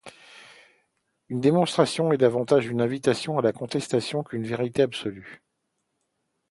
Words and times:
Une 1.29 1.41
démonstration 1.41 2.11
est 2.11 2.17
davantage 2.17 2.65
une 2.65 2.81
invitation 2.81 3.37
à 3.37 3.43
la 3.43 3.53
contestation 3.53 4.23
qu'une 4.23 4.47
vérité 4.47 4.81
absolue. 4.81 5.43